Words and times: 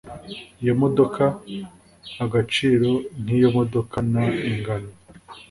iyo 0.63 0.73
modoka 0.81 1.23
Agaciro 2.23 2.89
k 3.23 3.25
iyo 3.37 3.49
modoka 3.57 3.95
n 4.11 4.13
ingano 4.49 4.89